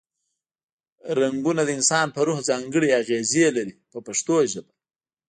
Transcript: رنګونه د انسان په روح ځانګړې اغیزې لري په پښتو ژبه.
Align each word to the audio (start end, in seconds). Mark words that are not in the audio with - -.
رنګونه 1.19 1.61
د 1.65 1.69
انسان 1.77 2.07
په 2.15 2.19
روح 2.27 2.39
ځانګړې 2.49 2.89
اغیزې 3.01 3.45
لري 3.57 3.73
په 3.91 3.99
پښتو 4.05 4.35
ژبه. 4.51 4.73